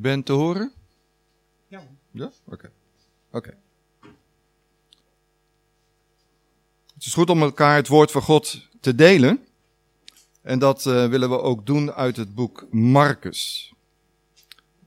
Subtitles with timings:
[0.00, 0.72] ben te horen?
[1.66, 1.82] Ja.
[2.10, 2.30] Ja?
[2.44, 2.72] Oké.
[3.30, 3.56] Oké.
[6.94, 9.46] Het is goed om elkaar het woord van God te delen.
[10.42, 13.72] En dat uh, willen we ook doen uit het boek Marcus.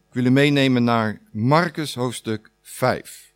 [0.08, 3.34] Ik wil u meenemen naar Marcus hoofdstuk 5.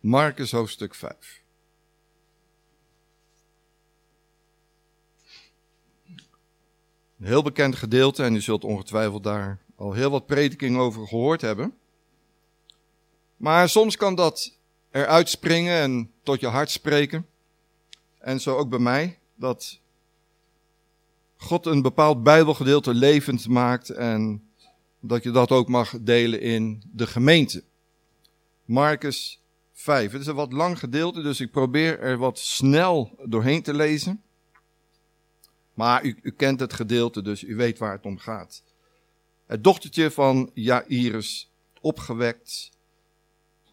[0.00, 1.41] Marcus hoofdstuk 5.
[7.22, 11.40] Een heel bekend gedeelte en u zult ongetwijfeld daar al heel wat predikingen over gehoord
[11.40, 11.74] hebben.
[13.36, 14.56] Maar soms kan dat
[14.90, 17.26] eruit springen en tot je hart spreken.
[18.18, 19.80] En zo ook bij mij, dat
[21.36, 24.48] God een bepaald Bijbelgedeelte levend maakt en
[25.00, 27.62] dat je dat ook mag delen in de gemeente.
[28.64, 29.40] Marcus
[29.72, 30.12] 5.
[30.12, 34.22] Het is een wat lang gedeelte, dus ik probeer er wat snel doorheen te lezen.
[35.74, 38.62] Maar u, u kent het gedeelte, dus u weet waar het om gaat.
[39.46, 42.70] Het dochtertje van Jairus opgewekt,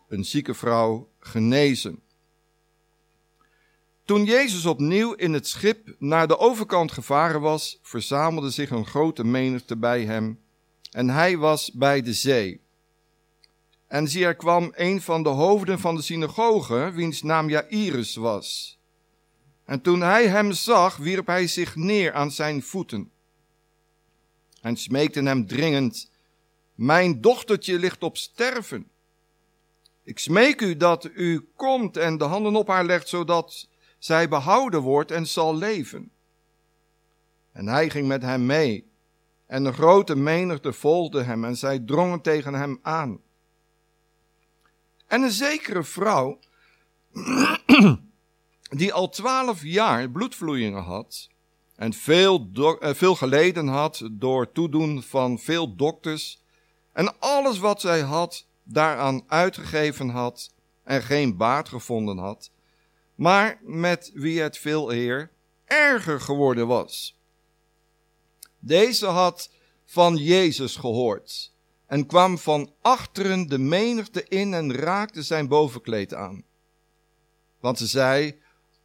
[0.08, 2.02] een zieke vrouw genezen.
[4.04, 9.26] Toen Jezus opnieuw in het schip naar de overkant gevaren was, verzamelde zich een grote
[9.26, 10.40] menigte bij hem
[10.92, 12.62] en hij was bij de zee.
[13.88, 18.79] En zie, er kwam een van de hoofden van de synagoge, wiens naam Jairus was.
[19.70, 23.12] En toen hij hem zag, wierp hij zich neer aan zijn voeten
[24.62, 26.12] en smeekte hem dringend,
[26.76, 28.90] mijn dochtertje ligt op sterven.
[30.04, 33.68] Ik smeek u dat u komt en de handen op haar legt, zodat
[33.98, 36.12] zij behouden wordt en zal leven.
[37.52, 38.92] En hij ging met hem mee.
[39.46, 43.20] En een grote menigte volgde hem en zij drongen tegen hem aan.
[45.08, 46.40] En een zekere vrouw,
[48.70, 51.30] die al twaalf jaar bloedvloeien had
[51.76, 56.42] en veel, eh, veel geleden had door toedoen van veel dokters
[56.94, 62.52] en alles wat zij had daaraan uitgegeven had en geen baat gevonden had,
[63.16, 65.32] maar met wie het veel eer
[65.66, 67.18] erger geworden was.
[68.60, 69.52] Deze had
[69.86, 71.52] van Jezus gehoord
[71.86, 76.44] en kwam van achteren de menigte in en raakte zijn bovenkleed aan.
[77.60, 78.42] Want ze zei,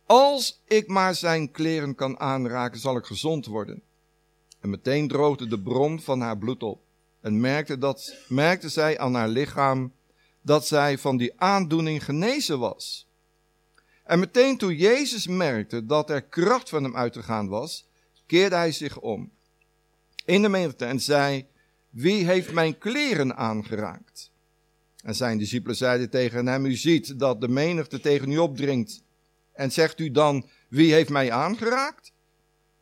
[0.06, 3.82] als ik maar zijn kleren kan aanraken, zal ik gezond worden.
[4.60, 6.82] En meteen droogde de bron van haar bloed op.
[7.20, 9.92] En merkte, dat, merkte zij aan haar lichaam
[10.42, 13.08] dat zij van die aandoening genezen was.
[14.04, 17.88] En meteen toen Jezus merkte dat er kracht van hem uitgegaan was,
[18.26, 19.32] keerde hij zich om
[20.24, 21.46] in de menigte en zei,
[21.90, 24.32] wie heeft mijn kleren aangeraakt?
[25.02, 29.02] En zijn discipelen zeiden tegen hem, u ziet dat de menigte tegen u opdringt.
[29.54, 32.12] En zegt u dan, wie heeft mij aangeraakt?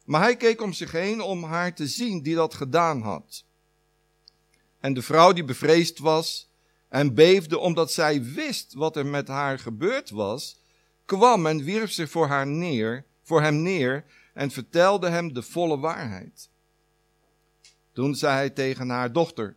[0.04, 3.44] Maar hij keek om zich heen om haar te zien die dat gedaan had.
[4.80, 6.50] En de vrouw die bevreesd was
[6.88, 10.60] en beefde omdat zij wist wat er met haar gebeurd was,
[11.04, 14.04] kwam en wierp zich voor haar neer, voor hem neer
[14.34, 16.50] en vertelde hem de volle waarheid.
[17.92, 19.56] Toen zei hij tegen haar dochter,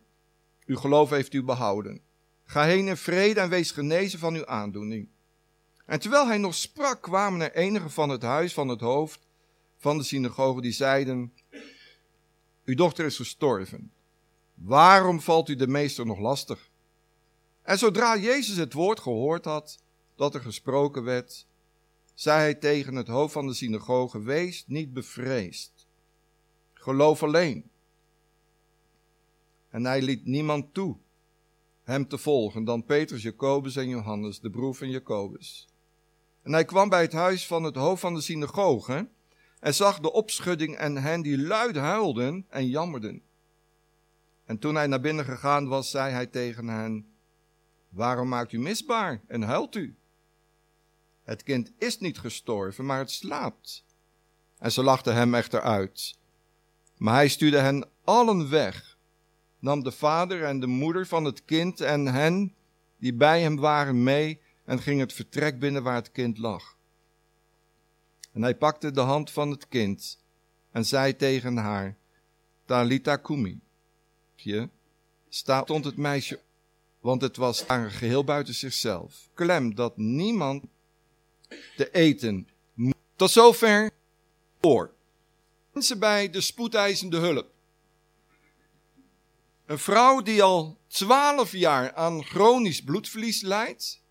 [0.66, 2.00] uw geloof heeft u behouden.
[2.44, 5.08] Ga heen in vrede en wees genezen van uw aandoening.
[5.86, 9.26] En terwijl hij nog sprak, kwamen er enigen van het huis van het hoofd
[9.76, 11.32] van de synagoge die zeiden,
[12.64, 13.92] uw dochter is gestorven.
[14.54, 16.70] Waarom valt u de meester nog lastig?
[17.62, 19.78] En zodra Jezus het woord gehoord had
[20.14, 21.46] dat er gesproken werd,
[22.14, 25.86] zei hij tegen het hoofd van de synagoge, wees niet bevreesd.
[26.72, 27.70] Geloof alleen.
[29.70, 30.96] En hij liet niemand toe
[31.82, 35.68] hem te volgen dan Petrus, Jacobus en Johannes, de broer van Jacobus.
[36.46, 39.08] En hij kwam bij het huis van het hoofd van de synagoge
[39.60, 43.22] en zag de opschudding en hen die luid huilden en jammerden.
[44.44, 47.06] En toen hij naar binnen gegaan was, zei hij tegen hen,
[47.88, 49.96] waarom maakt u misbaar en huilt u?
[51.24, 53.84] Het kind is niet gestorven, maar het slaapt.
[54.58, 56.18] En ze lachten hem echter uit.
[56.96, 58.98] Maar hij stuurde hen allen weg,
[59.58, 62.54] nam de vader en de moeder van het kind en hen
[62.98, 66.76] die bij hem waren mee en ging het vertrek binnen waar het kind lag.
[68.32, 70.18] En hij pakte de hand van het kind
[70.70, 71.96] en zei tegen haar,
[72.64, 73.60] Talita kumi.
[74.34, 74.68] Je,
[75.28, 76.40] stond het meisje,
[77.00, 79.28] want het was geheel buiten zichzelf.
[79.34, 80.64] Klem dat niemand
[81.76, 82.48] te eten.
[83.16, 83.90] Tot zover
[84.60, 84.94] voor.
[85.72, 87.50] Mensen bij de spoedeisende hulp.
[89.66, 94.04] Een vrouw die al twaalf jaar aan chronisch bloedverlies lijdt.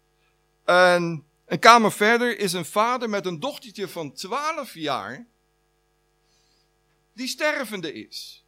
[0.66, 5.28] En een kamer verder is een vader met een dochtertje van twaalf jaar.
[7.14, 8.46] die stervende is.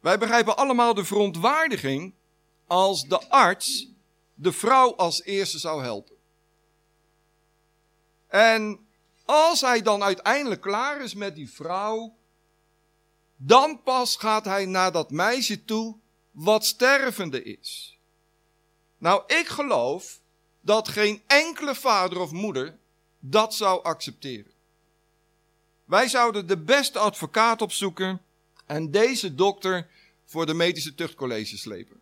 [0.00, 2.14] Wij begrijpen allemaal de verontwaardiging
[2.66, 3.88] als de arts
[4.34, 6.16] de vrouw als eerste zou helpen.
[8.26, 8.86] En
[9.24, 12.16] als hij dan uiteindelijk klaar is met die vrouw,
[13.36, 15.98] dan pas gaat hij naar dat meisje toe
[16.30, 17.98] wat stervende is.
[18.98, 20.20] Nou, ik geloof
[20.64, 22.78] dat geen enkele vader of moeder
[23.18, 24.52] dat zou accepteren.
[25.84, 28.22] Wij zouden de beste advocaat opzoeken
[28.66, 29.88] en deze dokter
[30.24, 32.00] voor de medische tuchtcollege slepen.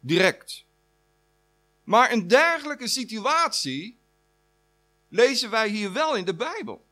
[0.00, 0.64] Direct.
[1.84, 3.98] Maar een dergelijke situatie
[5.08, 6.86] lezen wij hier wel in de Bijbel.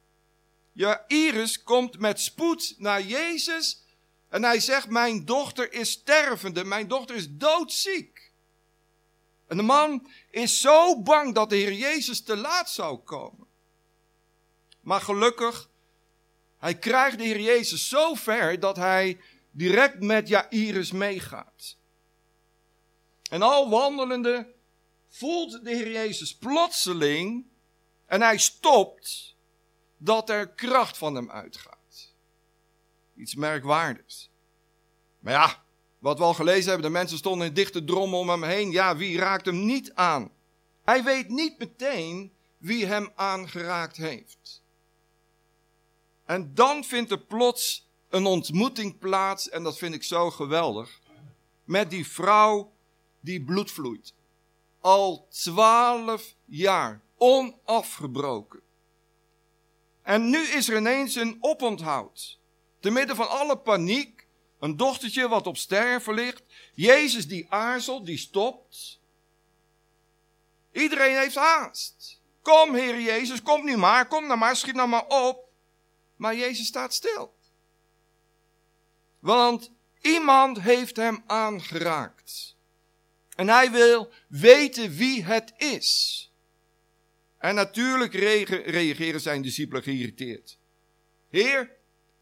[0.72, 3.84] Ja, Iris komt met spoed naar Jezus
[4.28, 8.15] en hij zegt: Mijn dochter is stervende, mijn dochter is doodziek.
[9.46, 13.46] En de man is zo bang dat de Heer Jezus te laat zou komen.
[14.80, 15.70] Maar gelukkig,
[16.58, 19.20] hij krijgt de Heer Jezus zo ver dat hij
[19.50, 21.76] direct met Jairus meegaat.
[23.30, 24.54] En al wandelende
[25.08, 27.46] voelt de Heer Jezus plotseling
[28.06, 29.36] en hij stopt
[29.96, 32.14] dat er kracht van hem uitgaat.
[33.14, 34.30] Iets merkwaardigs.
[35.18, 35.64] Maar ja,
[36.06, 38.70] wat we al gelezen hebben, de mensen stonden in dichte drommel om hem heen.
[38.70, 40.30] Ja, wie raakt hem niet aan?
[40.84, 44.62] Hij weet niet meteen wie hem aangeraakt heeft.
[46.24, 51.00] En dan vindt er plots een ontmoeting plaats, en dat vind ik zo geweldig,
[51.64, 52.72] met die vrouw
[53.20, 54.14] die bloed vloeit.
[54.80, 58.60] Al twaalf jaar, onafgebroken.
[60.02, 62.38] En nu is er ineens een oponthoud.
[62.80, 64.15] Te midden van alle paniek,
[64.58, 66.42] een dochtertje wat op sterven ligt,
[66.74, 69.00] Jezus die aarzelt, die stopt.
[70.72, 72.20] Iedereen heeft haast.
[72.42, 75.48] Kom, Heer Jezus, kom nu maar, kom nou maar, schiet nou maar op.
[76.16, 77.34] Maar Jezus staat stil.
[79.18, 79.70] Want
[80.00, 82.56] iemand heeft hem aangeraakt.
[83.36, 86.20] En hij wil weten wie het is.
[87.38, 88.14] En natuurlijk
[88.66, 90.58] reageren zijn discipelen geïrriteerd.
[91.28, 91.70] Heer,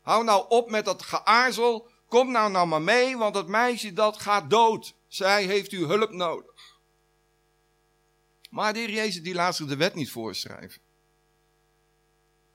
[0.01, 1.91] hou nou op met dat geaarzel.
[2.15, 4.95] Kom nou nou maar mee, want het meisje dat gaat dood.
[5.09, 6.81] Zij heeft uw hulp nodig.
[8.51, 10.81] Maar de Heer Jezus die laat zich de wet niet voorschrijven.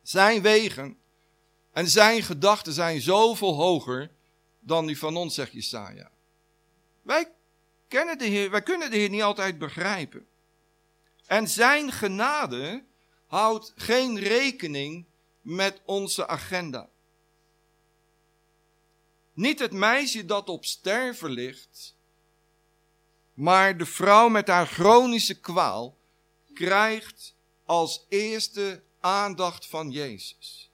[0.02, 0.98] Zijn wegen
[1.72, 4.12] en zijn gedachten zijn zoveel hoger
[4.60, 6.12] dan die van ons, zegt Jesaja.
[7.02, 7.32] Wij,
[7.88, 10.28] kennen de Heer, wij kunnen de Heer niet altijd begrijpen.
[11.26, 12.84] En zijn genade
[13.26, 15.06] houdt geen rekening
[15.42, 16.89] met onze agenda.
[19.40, 21.96] Niet het meisje dat op sterven ligt,
[23.34, 25.98] maar de vrouw met haar chronische kwaal
[26.54, 30.72] krijgt als eerste aandacht van Jezus.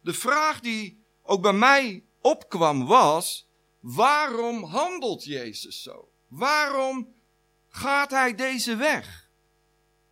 [0.00, 3.48] De vraag die ook bij mij opkwam was,
[3.80, 6.10] waarom handelt Jezus zo?
[6.28, 7.14] Waarom
[7.68, 9.28] gaat hij deze weg?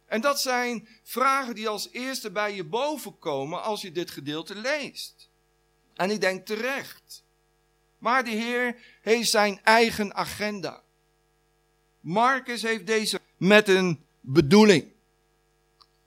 [0.06, 4.55] En dat zijn vragen die als eerste bij je boven komen als je dit gedeelte
[4.55, 5.31] leest.
[5.95, 7.27] En ik denk terecht.
[7.99, 10.83] Maar de Heer heeft zijn eigen agenda.
[12.00, 14.93] Marcus heeft deze met een bedoeling.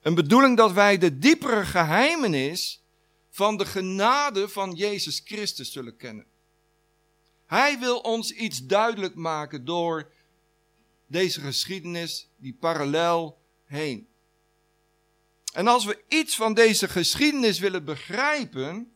[0.00, 2.82] Een bedoeling dat wij de diepere geheimenis
[3.30, 6.26] van de genade van Jezus Christus zullen kennen.
[7.46, 10.10] Hij wil ons iets duidelijk maken door
[11.06, 14.08] deze geschiedenis die parallel heen.
[15.52, 18.92] En als we iets van deze geschiedenis willen begrijpen,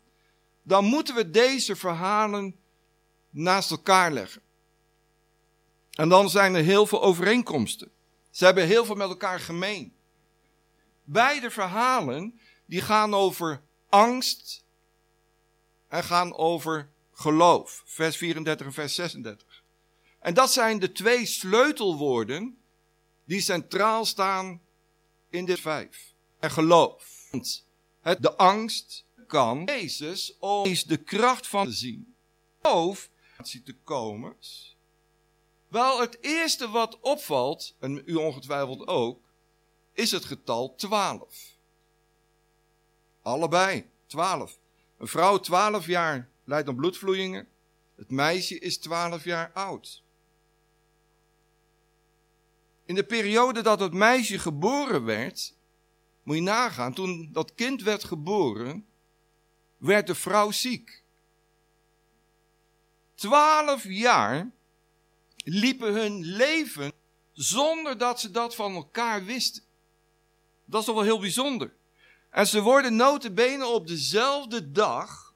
[0.62, 2.56] dan moeten we deze verhalen
[3.36, 4.42] naast elkaar leggen.
[5.90, 7.90] En dan zijn er heel veel overeenkomsten.
[8.30, 9.94] Ze hebben heel veel met elkaar gemeen.
[11.04, 14.64] Beide verhalen die gaan over angst
[15.88, 17.82] en gaan over geloof.
[17.84, 19.62] Vers 34 en vers 36.
[20.18, 22.58] En dat zijn de twee sleutelwoorden
[23.24, 24.60] die centraal staan
[25.30, 26.12] in dit vijf.
[26.38, 27.28] En geloof.
[28.00, 32.14] Het, de angst kan Jezus om de kracht van te zien.
[32.62, 33.08] Geloof
[33.42, 34.36] te komen.
[35.68, 39.20] Wel, het eerste wat opvalt, en u ongetwijfeld ook,
[39.92, 41.56] is het getal 12.
[43.22, 44.58] Allebei, 12.
[44.98, 47.48] Een vrouw 12 jaar lijdt aan bloedvloeien.
[47.96, 50.02] Het meisje is 12 jaar oud.
[52.84, 55.54] In de periode dat het meisje geboren werd,
[56.22, 58.86] moet je nagaan, toen dat kind werd geboren,
[59.76, 61.04] werd de vrouw ziek.
[63.16, 64.50] Twaalf jaar
[65.36, 66.92] liepen hun leven
[67.32, 69.62] zonder dat ze dat van elkaar wisten.
[70.64, 71.74] Dat is toch wel heel bijzonder.
[72.30, 75.34] En ze worden notenbenen op dezelfde dag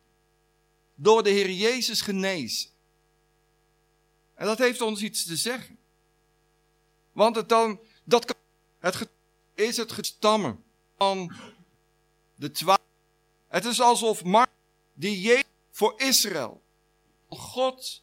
[0.95, 2.71] door de Heer Jezus genezen.
[4.35, 5.79] En dat heeft ons iets te zeggen.
[7.13, 8.37] Want het dan, dat kan,
[8.79, 9.09] het
[9.55, 10.65] is het gestammen
[10.97, 11.35] van
[12.35, 12.81] de twaalf.
[13.49, 14.49] Het is alsof Mar
[14.93, 16.63] die Jezus voor Israël,
[17.31, 18.03] God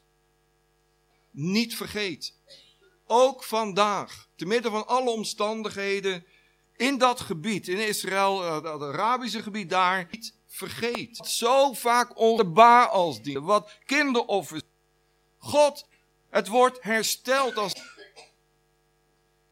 [1.31, 2.35] niet vergeet.
[3.05, 6.25] Ook vandaag, te midden van alle omstandigheden
[6.75, 11.17] in dat gebied, in Israël, het eh, Arabische gebied daar, niet vergeet.
[11.17, 14.61] Zo vaak onder als die, wat kinderoffers.
[15.37, 15.87] God,
[16.29, 17.73] het wordt hersteld als.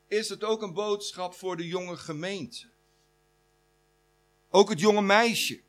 [0.08, 2.70] Is het ook een boodschap voor de jonge gemeente?
[4.50, 5.62] Ook het jonge meisje.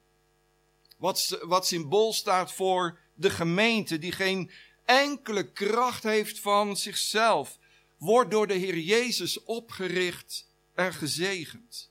[0.96, 4.50] Wat, wat symbool staat voor de gemeente, die geen
[4.85, 7.58] enkele kracht heeft van zichzelf,
[7.99, 11.90] wordt door de Heer Jezus opgericht en gezegend.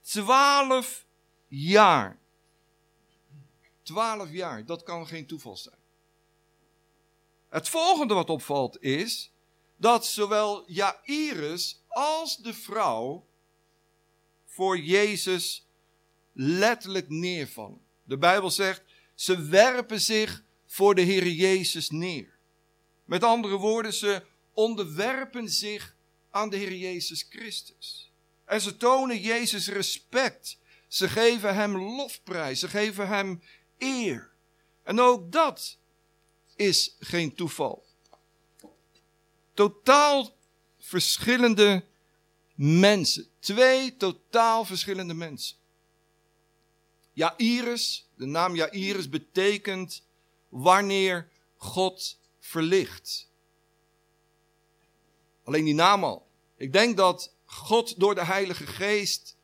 [0.00, 1.06] Twaalf
[1.46, 2.18] jaar.
[3.82, 5.78] Twaalf jaar, dat kan geen toeval zijn.
[7.48, 9.32] Het volgende wat opvalt is
[9.76, 13.26] dat zowel Jairus als de vrouw
[14.44, 15.68] voor Jezus
[16.32, 17.80] letterlijk neervallen.
[18.02, 18.82] De Bijbel zegt,
[19.14, 22.38] ze werpen zich voor de Heer Jezus neer.
[23.04, 25.96] Met andere woorden, ze onderwerpen zich
[26.30, 28.12] aan de Heer Jezus Christus.
[28.44, 30.58] En ze tonen Jezus respect.
[30.88, 32.60] Ze geven hem lofprijs.
[32.60, 33.42] Ze geven hem
[33.78, 34.30] eer.
[34.82, 35.78] En ook dat
[36.56, 37.84] is geen toeval.
[39.54, 40.36] Totaal
[40.78, 41.84] verschillende
[42.54, 43.26] mensen.
[43.38, 45.56] Twee totaal verschillende mensen.
[47.12, 50.02] Jairus, de naam Jairus betekent
[50.48, 53.28] wanneer God verlicht.
[55.44, 56.26] Alleen die naam al.
[56.56, 59.36] Ik denk dat God door de Heilige Geest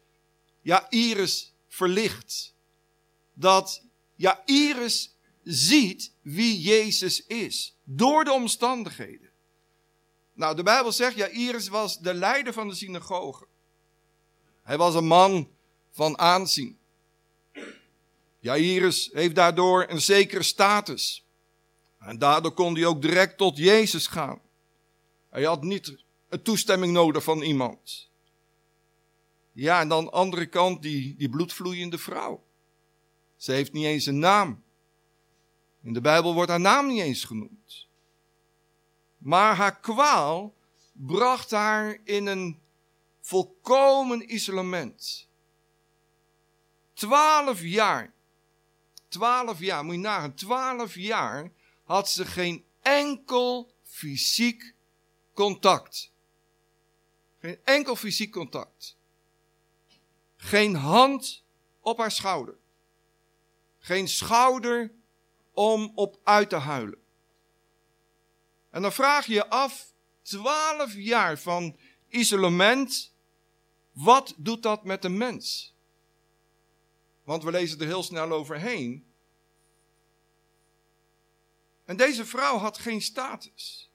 [0.60, 2.54] Jairus verlicht.
[3.32, 3.82] Dat
[4.14, 7.76] Jairus ziet wie Jezus is.
[7.84, 9.30] Door de omstandigheden.
[10.32, 13.46] Nou, de Bijbel zegt, Jairus was de leider van de synagoge.
[14.62, 15.50] Hij was een man
[15.90, 16.79] van aanzien.
[18.40, 21.24] Jairus heeft daardoor een zekere status.
[21.98, 24.40] En daardoor kon hij ook direct tot Jezus gaan.
[25.30, 25.96] Hij had niet
[26.28, 28.10] een toestemming nodig van iemand.
[29.52, 32.44] Ja, en dan de andere kant die, die bloedvloeiende vrouw.
[33.36, 34.62] Ze heeft niet eens een naam.
[35.82, 37.86] In de Bijbel wordt haar naam niet eens genoemd.
[39.18, 40.54] Maar haar kwaal
[40.92, 42.60] bracht haar in een
[43.20, 45.28] volkomen isolement.
[46.92, 48.12] Twaalf jaar.
[49.10, 50.34] Twaalf jaar, moet je nagaan.
[50.34, 51.52] Twaalf jaar
[51.84, 54.74] had ze geen enkel fysiek
[55.34, 56.12] contact.
[57.40, 58.96] Geen enkel fysiek contact.
[60.36, 61.44] Geen hand
[61.80, 62.56] op haar schouder.
[63.78, 64.92] Geen schouder
[65.52, 66.98] om op uit te huilen.
[68.70, 71.76] En dan vraag je je af, twaalf jaar van
[72.08, 73.12] isolement,
[73.92, 75.69] wat doet dat met een mens?
[77.30, 79.04] Want we lezen er heel snel overheen.
[81.84, 83.90] En deze vrouw had geen status.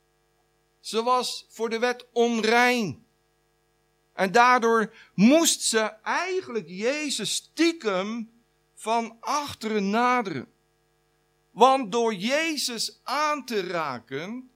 [0.80, 3.06] Ze was voor de wet onrein.
[4.14, 8.32] En daardoor moest ze eigenlijk Jezus stiekem
[8.74, 10.52] van achteren naderen.
[11.52, 14.52] Want door Jezus aan te raken,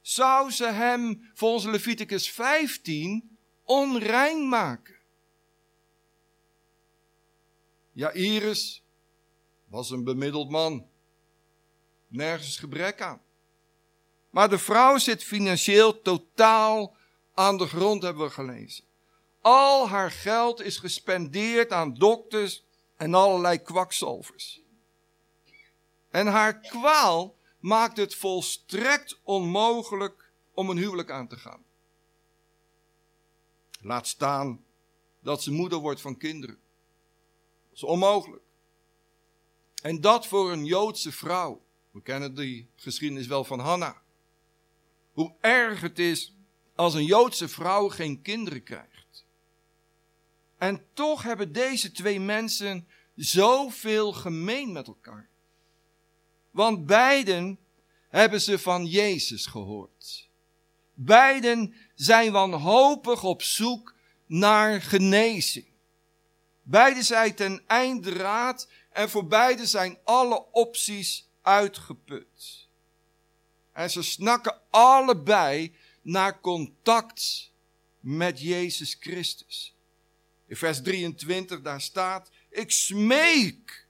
[0.00, 4.99] zou ze hem volgens Leviticus 15 onrein maken.
[7.92, 8.84] Ja, Iris
[9.66, 10.86] was een bemiddeld man.
[12.08, 13.22] Nergens gebrek aan.
[14.30, 16.96] Maar de vrouw zit financieel totaal
[17.34, 18.84] aan de grond, hebben we gelezen.
[19.40, 22.64] Al haar geld is gespendeerd aan dokters
[22.96, 24.62] en allerlei kwakzalvers.
[26.10, 31.64] En haar kwaal maakt het volstrekt onmogelijk om een huwelijk aan te gaan.
[33.80, 34.64] Laat staan
[35.20, 36.58] dat ze moeder wordt van kinderen.
[37.70, 38.42] Dat is onmogelijk.
[39.82, 41.62] En dat voor een Joodse vrouw.
[41.90, 44.02] We kennen die geschiedenis wel van Hanna.
[45.12, 46.34] Hoe erg het is
[46.74, 49.24] als een Joodse vrouw geen kinderen krijgt.
[50.58, 55.28] En toch hebben deze twee mensen zoveel gemeen met elkaar.
[56.50, 57.58] Want beiden
[58.08, 60.28] hebben ze van Jezus gehoord.
[60.94, 63.94] Beiden zijn wanhopig op zoek
[64.26, 65.69] naar genezing.
[66.70, 72.68] Beiden zijn ten eindraad en voor beide zijn alle opties uitgeput.
[73.72, 77.50] En ze snakken allebei naar contact
[78.00, 79.74] met Jezus Christus.
[80.46, 83.86] In vers 23 daar staat, ik smeek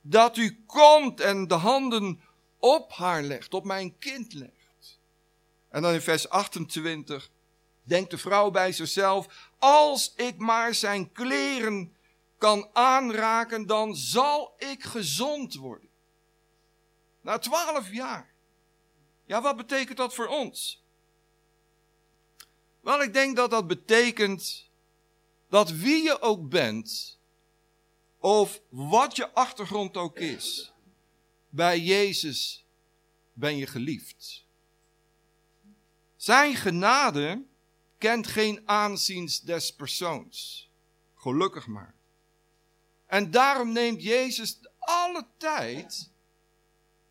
[0.00, 2.20] dat u komt en de handen
[2.58, 4.98] op haar legt, op mijn kind legt.
[5.68, 7.30] En dan in vers 28
[7.82, 11.96] denkt de vrouw bij zichzelf, als ik maar zijn kleren
[12.38, 15.88] kan aanraken, dan zal ik gezond worden.
[17.20, 18.34] Na twaalf jaar.
[19.24, 20.82] Ja, wat betekent dat voor ons?
[22.80, 24.70] Wel, ik denk dat dat betekent
[25.48, 27.18] dat wie je ook bent,
[28.18, 30.72] of wat je achtergrond ook is,
[31.48, 32.66] bij Jezus
[33.32, 34.46] ben je geliefd.
[36.16, 37.46] Zijn genade
[37.98, 40.70] kent geen aanziens des persoons.
[41.14, 41.97] Gelukkig maar.
[43.08, 46.10] En daarom neemt Jezus alle tijd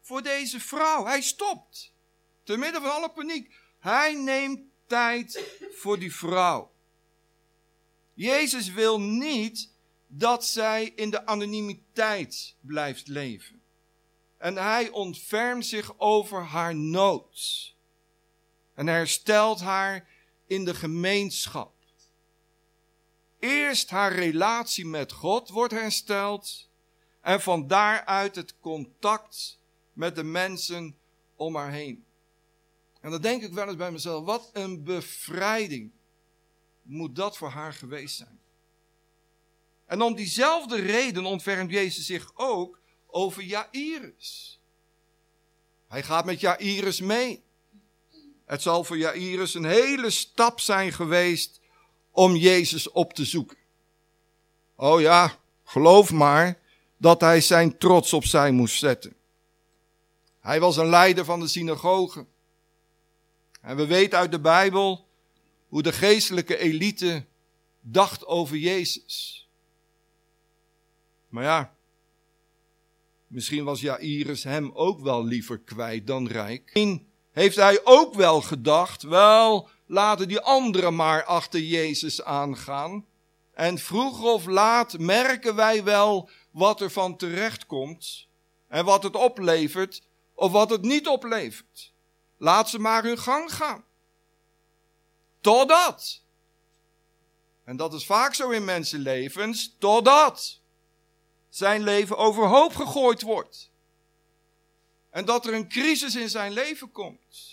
[0.01, 1.05] voor deze vrouw.
[1.05, 1.93] Hij stopt.
[2.43, 3.55] Te midden van alle paniek.
[3.79, 6.71] Hij neemt tijd voor die vrouw.
[8.13, 9.71] Jezus wil niet
[10.07, 13.61] dat zij in de anonimiteit blijft leven.
[14.37, 17.75] En hij ontfermt zich over haar nood.
[18.73, 20.09] En herstelt haar
[20.47, 21.76] in de gemeenschap.
[23.39, 26.69] Eerst haar relatie met God wordt hersteld.
[27.21, 29.59] En van daaruit het contact
[29.93, 30.97] met de mensen
[31.35, 32.05] om haar heen.
[33.01, 35.91] En dan denk ik wel eens bij mezelf, wat een bevrijding
[36.81, 38.39] moet dat voor haar geweest zijn.
[39.85, 44.59] En om diezelfde reden ontfermt Jezus zich ook over Jairus.
[45.87, 47.43] Hij gaat met Jairus mee.
[48.45, 51.59] Het zal voor Jairus een hele stap zijn geweest
[52.17, 53.57] om Jezus op te zoeken.
[54.75, 56.59] Oh ja, geloof maar
[56.97, 59.15] dat hij zijn trots opzij moest zetten.
[60.39, 62.25] Hij was een leider van de synagoge.
[63.61, 65.07] En we weten uit de Bijbel
[65.67, 67.25] hoe de geestelijke elite
[67.81, 69.47] dacht over Jezus.
[71.29, 71.75] Maar ja,
[73.27, 76.61] misschien was Jairus hem ook wel liever kwijt dan rijk.
[76.63, 83.05] Misschien heeft hij ook wel gedacht, wel, laten die anderen maar achter Jezus aangaan.
[83.53, 88.27] En vroeg of laat merken wij wel wat er van terecht komt
[88.67, 90.01] en wat het oplevert
[90.33, 91.93] of wat het niet oplevert.
[92.37, 93.83] Laat ze maar hun gang gaan.
[95.41, 96.21] Totdat.
[97.63, 100.61] En dat is vaak zo in mensenlevens, totdat
[101.49, 103.71] zijn leven overhoop gegooid wordt.
[105.09, 107.46] En dat er een crisis in zijn leven komt.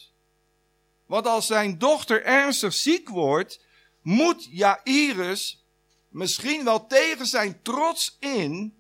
[1.07, 3.65] Want als zijn dochter ernstig ziek wordt,
[4.01, 5.65] moet Jairus
[6.09, 8.77] misschien wel tegen zijn trots in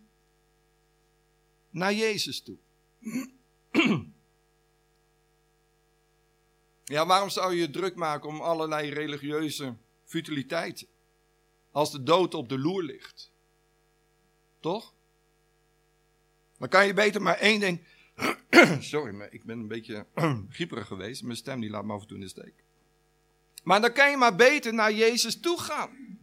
[1.71, 2.57] naar Jezus toe.
[6.85, 10.87] Ja, waarom zou je je druk maken om allerlei religieuze futiliteiten?
[11.71, 13.31] Als de dood op de loer ligt.
[14.61, 14.93] Toch?
[16.59, 17.87] Dan kan je beter maar één ding.
[18.81, 20.07] Sorry, maar ik ben een beetje
[20.51, 21.23] grieperig geweest.
[21.23, 22.65] Mijn stem die laat me af en toe in de steek.
[23.63, 26.19] Maar dan kan je maar beter naar Jezus toe gaan.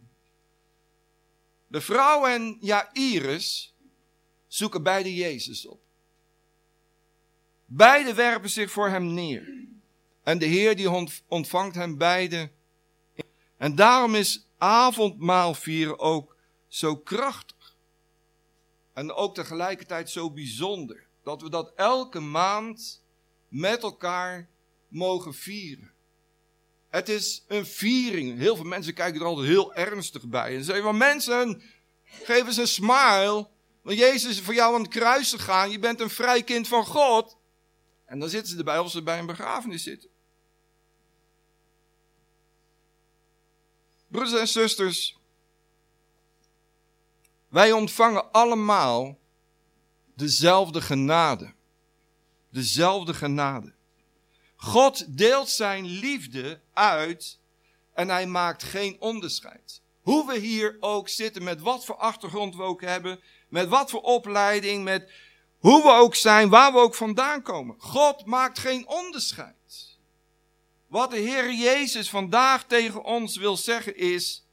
[1.66, 3.76] De vrouw en Jairus
[4.46, 5.80] zoeken beide Jezus op.
[7.64, 9.66] Beide werpen zich voor hem neer.
[10.22, 12.52] En de Heer die ontvangt hen beiden.
[13.56, 16.36] En daarom is avondmaal vieren ook
[16.68, 17.76] zo krachtig.
[18.92, 21.06] En ook tegelijkertijd zo bijzonder.
[21.22, 23.02] Dat we dat elke maand
[23.48, 24.48] met elkaar
[24.88, 25.92] mogen vieren.
[26.88, 28.38] Het is een viering.
[28.38, 30.56] Heel veel mensen kijken er altijd heel ernstig bij.
[30.56, 31.62] En zeggen van mensen,
[32.04, 33.48] geef eens een smile.
[33.82, 35.70] Want Jezus is voor jou aan het kruis gegaan.
[35.70, 37.36] Je bent een vrij kind van God.
[38.04, 40.10] En dan zitten ze erbij als ze bij een begrafenis zitten.
[44.08, 45.18] Broeders en zusters,
[47.48, 49.18] wij ontvangen allemaal
[50.14, 51.52] dezelfde genade.
[52.50, 53.72] Dezelfde genade.
[54.56, 57.38] God deelt zijn liefde uit
[57.94, 59.80] en hij maakt geen onderscheid.
[60.00, 64.00] Hoe we hier ook zitten, met wat voor achtergrond we ook hebben, met wat voor
[64.00, 65.10] opleiding, met
[65.58, 67.74] hoe we ook zijn, waar we ook vandaan komen.
[67.78, 69.98] God maakt geen onderscheid.
[70.86, 74.46] Wat de Heer Jezus vandaag tegen ons wil zeggen is,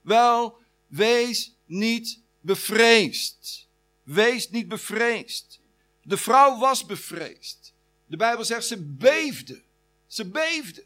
[0.00, 3.67] wel, wees niet bevreesd.
[4.08, 5.60] Wees niet bevreesd.
[6.02, 7.74] De vrouw was bevreesd.
[8.06, 9.62] De Bijbel zegt ze beefde.
[10.06, 10.84] Ze beefde.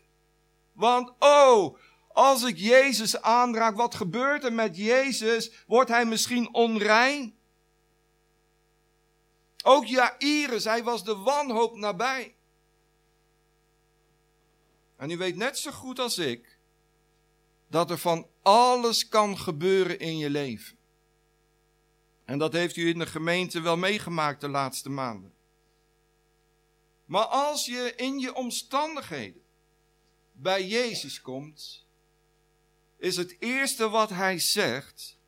[0.72, 5.64] Want oh, als ik Jezus aanraak, wat gebeurt er met Jezus?
[5.66, 7.36] Wordt hij misschien onrein?
[9.62, 12.34] Ook Jairus, hij was de wanhoop nabij.
[14.96, 16.58] En u weet net zo goed als ik
[17.68, 20.80] dat er van alles kan gebeuren in je leven.
[22.24, 25.34] En dat heeft u in de gemeente wel meegemaakt de laatste maanden.
[27.04, 29.42] Maar als je in je omstandigheden
[30.32, 31.86] bij Jezus komt,
[32.96, 35.18] is het eerste wat hij zegt: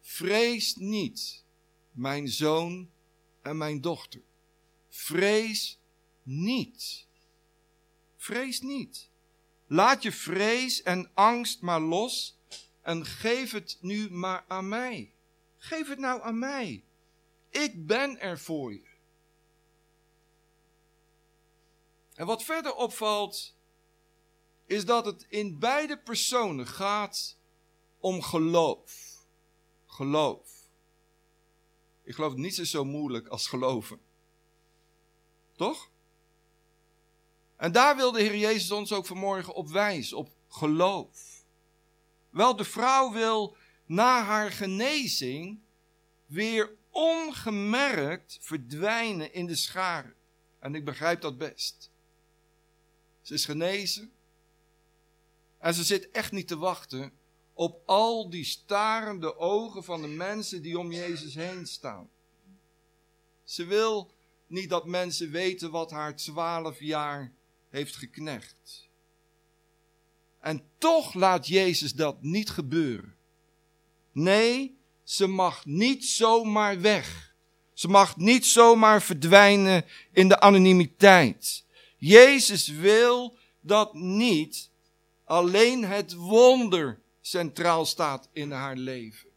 [0.00, 1.44] vrees niet,
[1.90, 2.90] mijn zoon
[3.42, 4.20] en mijn dochter.
[4.88, 5.78] Vrees
[6.22, 7.06] niet.
[8.16, 9.08] Vrees niet.
[9.66, 12.36] Laat je vrees en angst maar los
[12.82, 15.13] en geef het nu maar aan mij.
[15.64, 16.84] Geef het nou aan mij.
[17.48, 18.88] Ik ben er voor je.
[22.14, 23.56] En wat verder opvalt,
[24.66, 27.38] is dat het in beide personen gaat
[27.98, 29.24] om geloof.
[29.86, 30.48] Geloof.
[32.02, 34.00] Ik geloof niet zo moeilijk als geloven.
[35.52, 35.90] Toch?
[37.56, 41.44] En daar wil de Heer Jezus ons ook vanmorgen op wijzen, op geloof.
[42.30, 45.60] Wel, de vrouw wil na haar genezing
[46.26, 50.14] weer ongemerkt verdwijnen in de scharen.
[50.58, 51.90] En ik begrijp dat best.
[53.22, 54.12] Ze is genezen.
[55.58, 57.12] En ze zit echt niet te wachten
[57.52, 62.10] op al die starende ogen van de mensen die om Jezus heen staan.
[63.44, 64.10] Ze wil
[64.46, 67.32] niet dat mensen weten wat haar twaalf jaar
[67.68, 68.88] heeft geknecht.
[70.38, 73.16] En toch laat Jezus dat niet gebeuren.
[74.14, 77.34] Nee, ze mag niet zomaar weg.
[77.72, 81.64] Ze mag niet zomaar verdwijnen in de anonimiteit.
[81.98, 84.70] Jezus wil dat niet
[85.24, 89.28] alleen het wonder centraal staat in haar leven.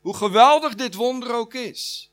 [0.00, 2.10] Hoe geweldig dit wonder ook is.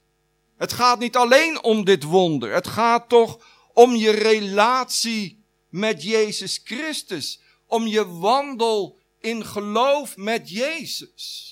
[0.58, 2.54] Het gaat niet alleen om dit wonder.
[2.54, 7.40] Het gaat toch om je relatie met Jezus Christus.
[7.66, 11.50] Om je wandel in geloof met Jezus.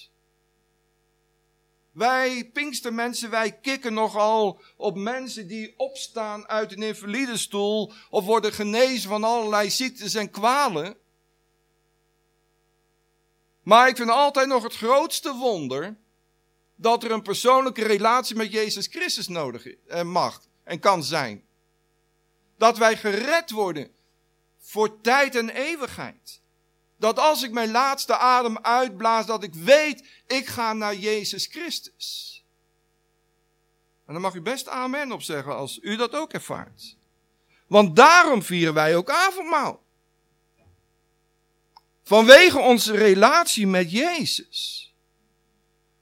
[1.92, 9.10] Wij Pinkstermensen, wij kikken nogal op mensen die opstaan uit een invalidestoel of worden genezen
[9.10, 10.98] van allerlei ziektes en kwalen.
[13.64, 15.98] Maar ik vind altijd nog het grootste wonder
[16.76, 21.44] dat er een persoonlijke relatie met Jezus Christus nodig en mag en kan zijn.
[22.58, 23.92] Dat wij gered worden
[24.58, 26.41] voor tijd en eeuwigheid.
[27.02, 32.44] Dat als ik mijn laatste adem uitblaas, dat ik weet, ik ga naar Jezus Christus.
[34.06, 36.98] En dan mag u best amen op zeggen als u dat ook ervaart.
[37.68, 39.84] Want daarom vieren wij ook avondmaal.
[42.04, 44.94] Vanwege onze relatie met Jezus.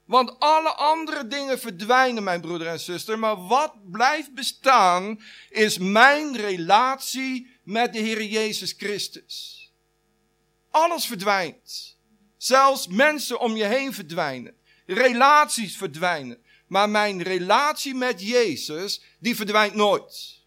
[0.04, 3.18] Want alle andere dingen verdwijnen, mijn broeder en zuster.
[3.18, 9.59] Maar wat blijft bestaan is mijn relatie met de Heer Jezus Christus.
[10.70, 11.98] Alles verdwijnt.
[12.36, 14.54] Zelfs mensen om je heen verdwijnen.
[14.86, 16.42] Relaties verdwijnen.
[16.66, 20.38] Maar mijn relatie met Jezus, die verdwijnt nooit.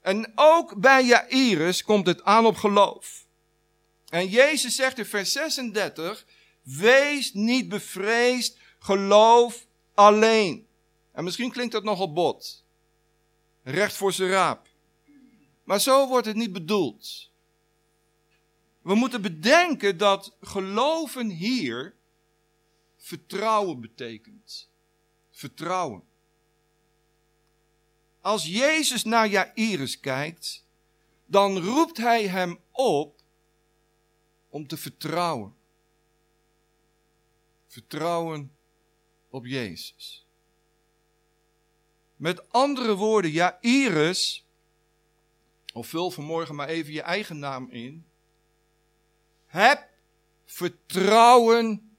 [0.00, 3.26] En ook bij Jairus komt het aan op geloof.
[4.08, 6.26] En Jezus zegt in vers 36,
[6.62, 10.66] wees niet bevreesd, geloof alleen.
[11.12, 12.64] En misschien klinkt dat nogal bot.
[13.62, 14.68] Recht voor zijn raap.
[15.64, 17.30] Maar zo wordt het niet bedoeld.
[18.84, 21.96] We moeten bedenken dat geloven hier
[22.96, 24.70] vertrouwen betekent.
[25.30, 26.02] Vertrouwen.
[28.20, 30.66] Als Jezus naar Jairus kijkt,
[31.26, 33.20] dan roept hij hem op
[34.48, 35.54] om te vertrouwen.
[37.66, 38.56] Vertrouwen
[39.28, 40.26] op Jezus.
[42.16, 44.46] Met andere woorden, Jairus,
[45.72, 48.12] of vul vanmorgen maar even je eigen naam in.
[49.54, 49.88] Heb
[50.44, 51.96] vertrouwen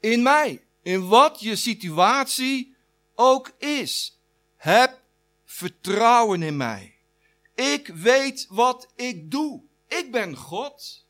[0.00, 0.64] in mij.
[0.82, 2.76] In wat je situatie
[3.14, 4.18] ook is.
[4.56, 5.02] Heb
[5.44, 6.98] vertrouwen in mij.
[7.54, 9.62] Ik weet wat ik doe.
[9.86, 11.04] Ik ben God.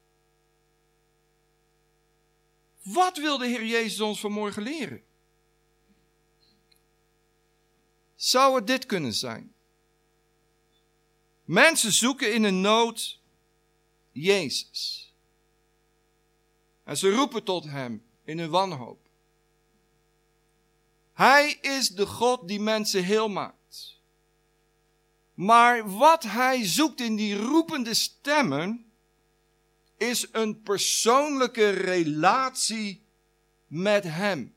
[2.83, 5.05] Wat wil de Heer Jezus ons vanmorgen leren?
[8.14, 9.55] Zou het dit kunnen zijn?
[11.44, 13.20] Mensen zoeken in een nood
[14.12, 15.06] Jezus.
[16.87, 19.09] En ze roepen tot hem in hun wanhoop.
[21.12, 24.01] Hij is de God die mensen heel maakt.
[25.35, 28.92] Maar wat hij zoekt in die roepende stemmen
[29.96, 33.05] is een persoonlijke relatie
[33.66, 34.55] met hem.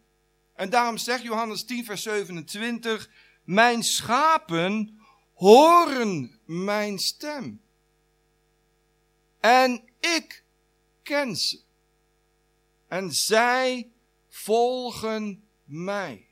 [0.54, 3.10] En daarom zegt Johannes 10, vers 27,
[3.44, 5.00] mijn schapen
[5.34, 7.62] horen mijn stem.
[9.40, 10.44] En ik
[11.04, 11.68] ken ze
[12.90, 13.92] en zij
[14.28, 16.28] volgen mij.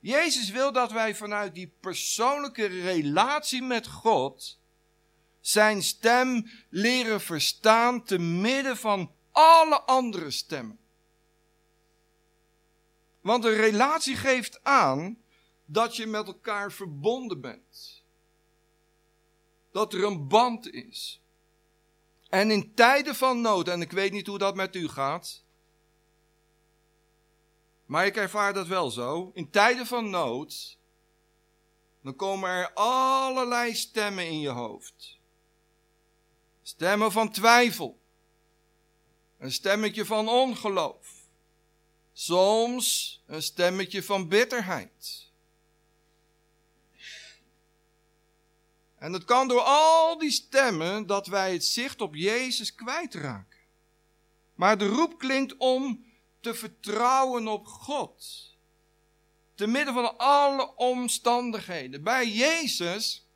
[0.00, 4.58] Jezus wil dat wij vanuit die persoonlijke relatie met God
[5.40, 10.78] zijn stem leren verstaan te midden van alle andere stemmen.
[13.20, 15.18] Want een relatie geeft aan
[15.64, 18.02] dat je met elkaar verbonden bent.
[19.72, 21.23] Dat er een band is.
[22.34, 25.44] En in tijden van nood, en ik weet niet hoe dat met u gaat,
[27.86, 29.30] maar ik ervaar dat wel zo.
[29.34, 30.78] In tijden van nood,
[32.02, 35.18] dan komen er allerlei stemmen in je hoofd.
[36.62, 37.98] Stemmen van twijfel.
[39.38, 41.08] Een stemmetje van ongeloof.
[42.12, 45.23] Soms een stemmetje van bitterheid.
[49.04, 53.58] En het kan door al die stemmen dat wij het zicht op Jezus kwijtraken.
[54.54, 56.04] Maar de roep klinkt om
[56.40, 58.50] te vertrouwen op God.
[59.54, 62.02] Te midden van alle omstandigheden.
[62.02, 63.28] Bij Jezus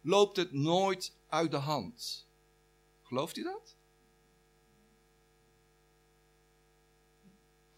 [0.00, 2.26] loopt het nooit uit de hand.
[3.02, 3.76] Gelooft u dat?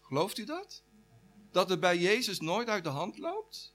[0.01, 0.83] Gelooft u dat?
[1.51, 3.73] Dat het bij Jezus nooit uit de hand loopt?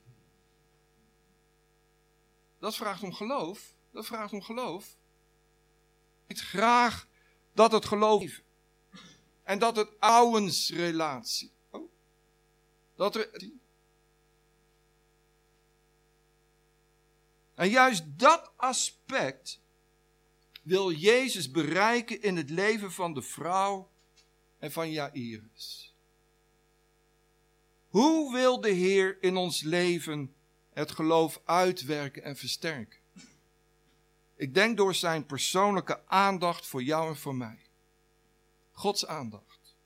[2.64, 3.74] Dat vraagt om geloof.
[3.90, 4.96] Dat vraagt om geloof.
[6.26, 7.08] Ik graag
[7.52, 8.42] dat het geloof
[9.42, 11.52] en dat het ouwensrelatie.
[11.70, 11.90] Oh,
[12.94, 13.50] dat er.
[17.54, 19.60] En juist dat aspect
[20.62, 23.90] wil Jezus bereiken in het leven van de vrouw
[24.58, 25.94] en van Jairus.
[27.88, 30.34] Hoe wil de Heer in ons leven
[30.74, 32.98] het geloof uitwerken en versterken?
[34.36, 37.58] Ik denk door zijn persoonlijke aandacht voor jou en voor mij.
[38.72, 39.76] Gods aandacht.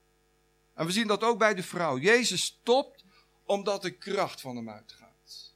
[0.74, 1.98] En we zien dat ook bij de vrouw.
[1.98, 3.05] Jezus stopt
[3.44, 5.55] omdat de kracht van hem uitgaat.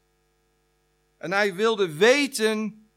[1.16, 2.88] En hij wilde weten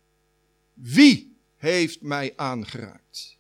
[0.73, 3.37] wie heeft mij aangeraakt.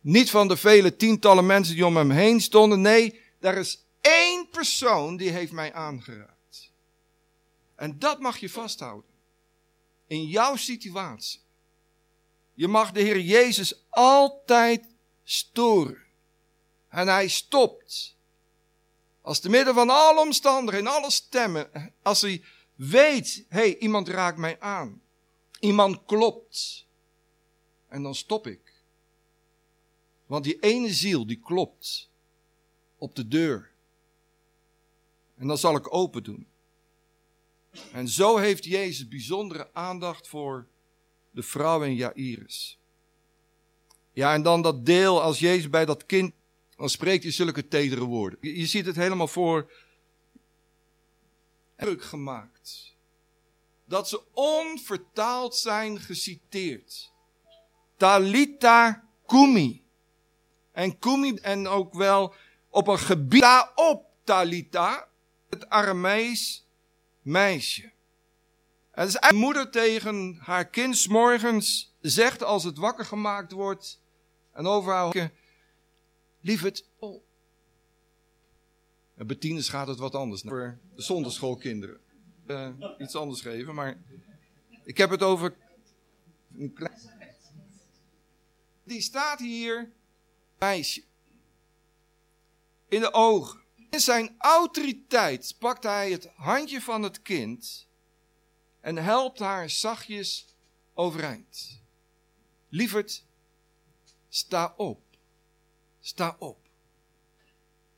[0.00, 2.80] Niet van de vele tientallen mensen die om hem heen stonden.
[2.80, 6.37] Nee, daar is één persoon die heeft mij aangeraakt.
[7.78, 9.10] En dat mag je vasthouden.
[10.06, 11.40] In jouw situatie.
[12.54, 14.86] Je mag de Heer Jezus altijd
[15.24, 16.02] storen.
[16.88, 18.16] En hij stopt.
[19.20, 24.38] Als te midden van alle omstandigheden, alle stemmen, als hij weet, hé, hey, iemand raakt
[24.38, 25.02] mij aan.
[25.60, 26.86] Iemand klopt.
[27.88, 28.82] En dan stop ik.
[30.26, 32.10] Want die ene ziel die klopt
[32.96, 33.70] op de deur.
[35.34, 36.48] En dan zal ik open doen.
[37.92, 40.66] En zo heeft Jezus bijzondere aandacht voor
[41.30, 42.78] de vrouw en Jairus.
[44.12, 46.32] Ja, en dan dat deel als Jezus bij dat kind,
[46.76, 48.38] dan spreekt hij zulke tedere woorden.
[48.40, 49.72] Je, ziet het helemaal voor
[51.76, 52.96] druk gemaakt.
[53.84, 57.12] Dat ze onvertaald zijn geciteerd.
[57.96, 59.84] Talita kumi.
[60.72, 62.34] En kumi en ook wel
[62.68, 63.44] op een gebied.
[63.74, 65.08] Op Talita,
[65.48, 66.67] het Aramees
[67.28, 67.90] meisje.
[68.90, 74.00] Het is moeder tegen haar kind morgens zegt als het wakker gemaakt wordt
[74.52, 75.32] en overhouden.
[76.40, 77.22] Lieverd, oh.
[79.16, 79.26] En
[79.62, 82.00] gaat het wat anders voor de zonderschoolkinderen.
[82.46, 84.02] Uh, iets anders geven, maar
[84.84, 85.54] ik heb het over
[86.58, 87.16] een klein...
[88.84, 89.92] Die staat hier,
[90.58, 91.02] meisje,
[92.88, 93.60] in de ogen.
[93.90, 97.86] In zijn autoriteit pakt hij het handje van het kind
[98.80, 100.46] en helpt haar zachtjes
[100.94, 101.82] overeind.
[102.68, 103.24] Lieverd,
[104.28, 105.02] sta op.
[106.00, 106.68] Sta op.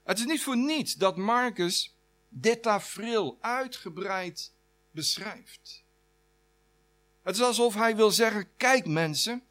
[0.03, 1.97] Het is niet voor niets dat Marcus
[2.29, 4.53] dit tafereel uitgebreid
[4.91, 5.85] beschrijft.
[7.23, 9.43] Het is alsof hij wil zeggen: kijk mensen,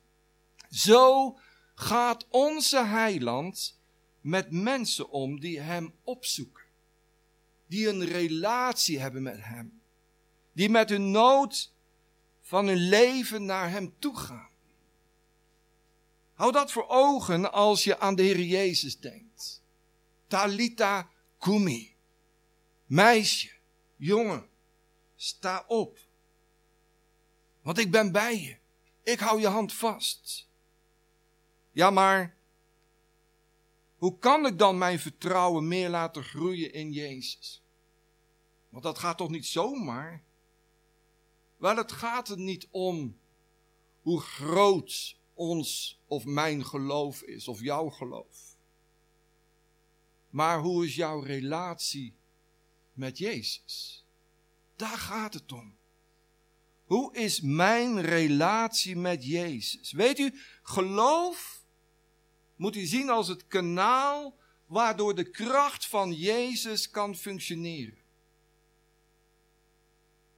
[0.70, 1.38] zo
[1.76, 3.79] gaat onze heiland
[4.22, 6.64] met mensen om die hem opzoeken.
[7.68, 9.82] Die een relatie hebben met hem.
[10.52, 11.74] Die met hun nood
[12.42, 14.50] van hun leven naar hem toe gaan.
[16.34, 19.64] Hou dat voor ogen als je aan de Heer Jezus denkt.
[20.28, 21.96] Talita kumi.
[22.86, 23.52] Meisje,
[23.96, 24.50] jongen,
[25.16, 26.00] sta op.
[27.62, 28.58] Want ik ben bij je.
[29.04, 30.48] Ik hou je hand vast.
[31.72, 32.38] Ja, maar
[34.00, 37.64] hoe kan ik dan mijn vertrouwen meer laten groeien in Jezus?
[38.70, 40.24] Want dat gaat toch niet zomaar?
[41.58, 43.20] Wel, het gaat er niet om
[44.02, 48.58] hoe groot ons of mijn geloof is, of jouw geloof.
[50.30, 52.14] Maar hoe is jouw relatie
[52.94, 54.06] met Jezus?
[54.76, 55.78] Daar gaat het om.
[56.86, 59.92] Hoe is mijn relatie met Jezus?
[59.92, 61.59] Weet u, geloof
[62.60, 67.98] moet u zien als het kanaal waardoor de kracht van Jezus kan functioneren.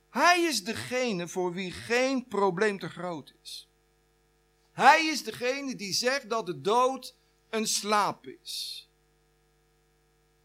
[0.09, 3.69] Hij is degene voor wie geen probleem te groot is.
[4.71, 7.15] Hij is degene die zegt dat de dood
[7.49, 8.89] een slaap is.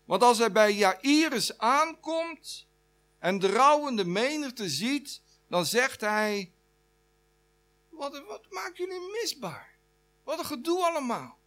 [0.04, 2.66] Want als hij bij Jairus aankomt
[3.18, 6.52] en de rouwende menigte ziet, dan zegt hij:
[7.88, 9.76] Wat, wat maken jullie misbaar?
[10.24, 11.38] Wat een gedoe allemaal.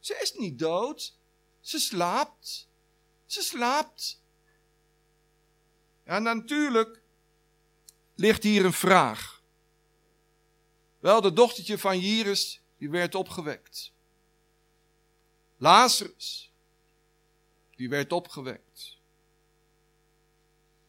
[0.00, 1.18] Ze is niet dood,
[1.60, 2.68] ze slaapt.
[3.26, 4.22] Ze slaapt.
[6.04, 7.02] En natuurlijk
[8.14, 9.42] ligt hier een vraag.
[10.98, 13.92] Wel, de dochtertje van Jairus, die werd opgewekt.
[15.56, 16.52] Lazarus,
[17.76, 18.98] die werd opgewekt.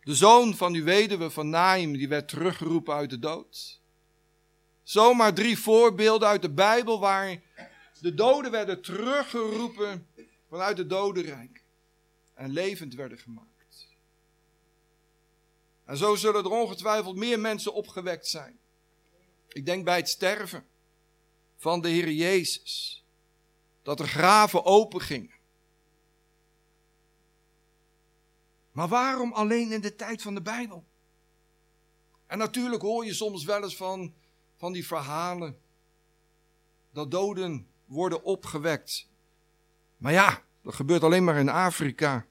[0.04, 3.80] De zoon van die weduwe van Naim, die werd teruggeroepen uit de dood.
[4.84, 7.42] Zomaar drie voorbeelden uit de Bijbel waar
[8.02, 10.08] de doden werden teruggeroepen
[10.50, 11.64] vanuit het dodenrijk
[12.34, 13.88] en levend werden gemaakt.
[15.86, 18.60] En zo zullen er ongetwijfeld meer mensen opgewekt zijn.
[19.48, 20.68] Ik denk bij het sterven
[21.58, 23.04] van de Heer Jezus,
[23.82, 25.40] dat er graven open gingen.
[28.72, 30.86] Maar waarom alleen in de tijd van de Bijbel?
[32.26, 34.14] En natuurlijk hoor je soms wel eens van,
[34.56, 35.62] van die verhalen
[36.92, 39.08] dat doden worden opgewekt.
[39.98, 42.26] Maar ja, dat gebeurt alleen maar in Afrika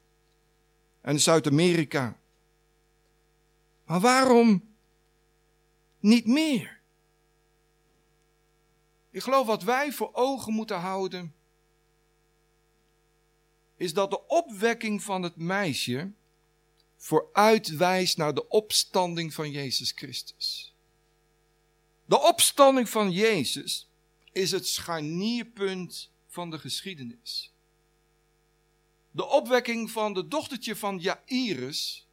[1.01, 2.19] en Zuid-Amerika.
[3.85, 4.75] Maar waarom
[5.99, 6.81] niet meer?
[9.11, 11.35] Ik geloof wat wij voor ogen moeten houden,
[13.77, 16.11] is dat de opwekking van het meisje
[16.97, 20.75] vooruitwijst naar de opstanding van Jezus Christus.
[22.05, 23.90] De opstanding van Jezus
[24.33, 27.53] is het scharnierpunt van de geschiedenis.
[29.11, 32.09] De opwekking van de dochtertje van Jairus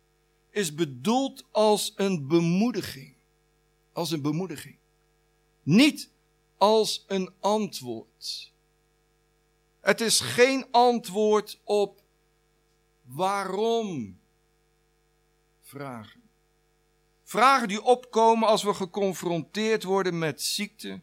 [0.49, 3.15] is bedoeld als een bemoediging.
[3.93, 4.77] Als een bemoediging.
[5.63, 6.11] Niet
[6.57, 8.51] als een antwoord.
[9.81, 12.01] Het is geen antwoord op
[13.03, 14.19] waarom
[15.61, 16.21] vragen.
[17.23, 21.01] Vragen die opkomen als we geconfronteerd worden met ziekte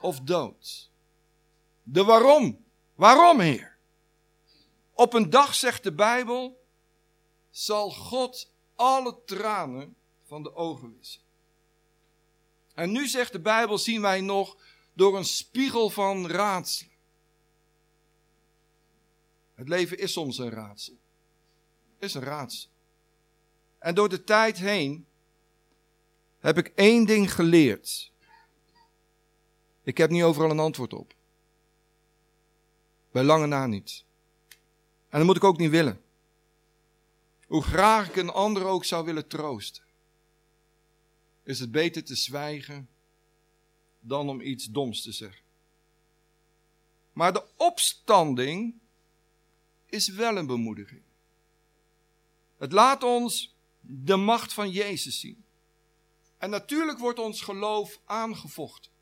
[0.00, 0.90] of dood.
[1.82, 2.64] De waarom.
[2.94, 3.76] Waarom, Heer?
[4.92, 6.66] Op een dag, zegt de Bijbel,
[7.50, 11.20] zal God alle tranen van de ogen wissen.
[12.74, 14.56] En nu, zegt de Bijbel, zien wij nog
[14.92, 16.92] door een spiegel van raadselen.
[19.54, 20.98] Het leven is soms een raadsel.
[21.98, 22.70] Is een raadsel.
[23.78, 25.06] En door de tijd heen
[26.38, 28.12] heb ik één ding geleerd.
[29.88, 31.14] Ik heb niet overal een antwoord op.
[33.10, 34.04] Bij lange na niet.
[35.08, 36.02] En dat moet ik ook niet willen.
[37.46, 39.82] Hoe graag ik een ander ook zou willen troosten,
[41.42, 42.88] is het beter te zwijgen
[44.00, 45.44] dan om iets doms te zeggen.
[47.12, 48.74] Maar de opstanding
[49.86, 51.02] is wel een bemoediging.
[52.56, 55.44] Het laat ons de macht van Jezus zien.
[56.38, 58.96] En natuurlijk wordt ons geloof aangevochten.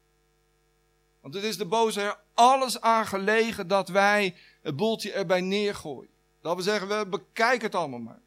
[1.27, 6.11] Want het is de boze er alles aan gelegen dat wij het boeltje erbij neergooien.
[6.41, 8.21] Dat we zeggen, we bekijken het allemaal maar.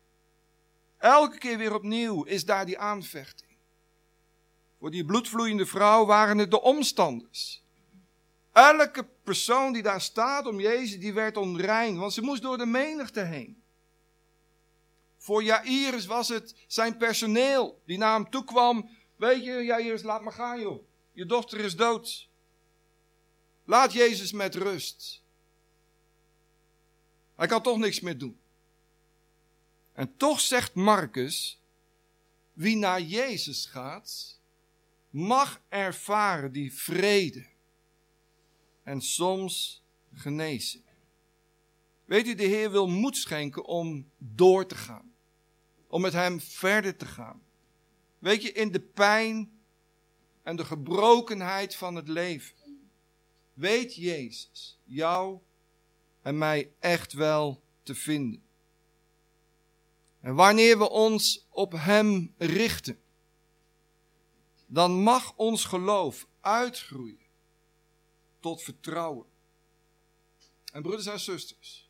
[0.97, 3.51] Elke keer weer opnieuw is daar die aanvechting.
[4.79, 7.63] Voor die bloedvloeiende vrouw waren het de omstanders.
[8.51, 12.65] Elke persoon die daar staat om Jezus, die werd onrein, want ze moest door de
[12.65, 13.61] menigte heen.
[15.17, 18.89] Voor Jairus was het zijn personeel die naar hem toe kwam.
[19.15, 20.83] Weet je, Jairus, laat maar gaan joh.
[21.11, 22.29] Je dochter is dood.
[23.69, 25.23] Laat Jezus met rust.
[27.35, 28.39] Hij kan toch niks meer doen.
[29.93, 31.61] En toch zegt Marcus,
[32.53, 34.39] wie naar Jezus gaat,
[35.09, 37.45] mag ervaren die vrede
[38.83, 40.83] en soms genezing.
[42.05, 45.13] Weet u, de Heer wil moed schenken om door te gaan,
[45.87, 47.41] om met Hem verder te gaan.
[48.19, 49.59] Weet je, in de pijn
[50.43, 52.58] en de gebrokenheid van het leven,
[53.59, 55.39] weet Jezus jou
[56.21, 58.43] en mij echt wel te vinden.
[60.19, 62.99] En wanneer we ons op Hem richten,
[64.67, 67.27] dan mag ons geloof uitgroeien
[68.39, 69.27] tot vertrouwen.
[70.71, 71.87] En broeders en zusters,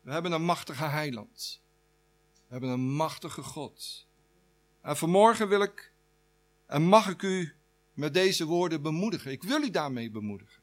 [0.00, 1.62] We hebben een machtige heiland.
[2.34, 4.06] We hebben een machtige God.
[4.80, 5.94] En vanmorgen wil ik
[6.66, 7.56] en mag ik u
[7.94, 9.30] met deze woorden bemoedigen.
[9.30, 10.62] Ik wil u daarmee bemoedigen.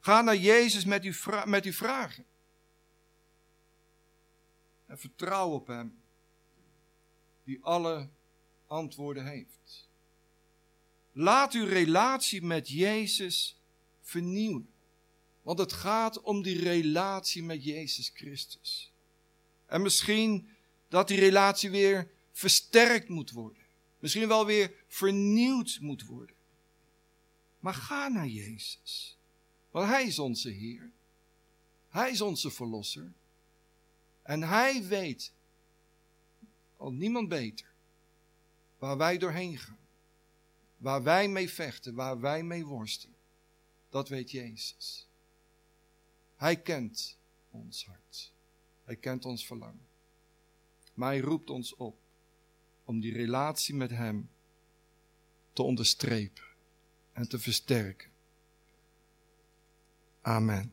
[0.00, 1.14] Ga naar Jezus met uw,
[1.44, 2.24] met uw vragen.
[4.86, 6.02] En vertrouw op Hem,
[7.44, 8.08] die alle
[8.66, 9.88] antwoorden heeft.
[11.12, 13.60] Laat uw relatie met Jezus
[14.00, 14.68] vernieuwen.
[15.42, 18.92] Want het gaat om die relatie met Jezus Christus.
[19.66, 20.48] En misschien
[20.88, 23.63] dat die relatie weer versterkt moet worden.
[24.04, 26.36] Misschien wel weer vernieuwd moet worden.
[27.60, 29.18] Maar ga naar Jezus.
[29.70, 30.92] Want Hij is onze Heer.
[31.88, 33.12] Hij is onze Verlosser.
[34.22, 35.32] En Hij weet,
[36.76, 37.72] al niemand beter,
[38.78, 39.78] waar wij doorheen gaan.
[40.76, 43.18] Waar wij mee vechten, waar wij mee worstelen.
[43.88, 45.08] Dat weet Jezus.
[46.36, 47.18] Hij kent
[47.50, 48.32] ons hart.
[48.84, 49.86] Hij kent ons verlangen.
[50.94, 52.03] Maar hij roept ons op
[52.84, 54.30] om die relatie met Hem
[55.52, 56.44] te onderstrepen
[57.12, 58.10] en te versterken.
[60.20, 60.72] Amen.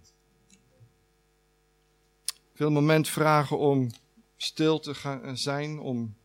[2.26, 3.89] Ik wil een moment vragen om
[4.38, 6.16] stil te gaan zijn, om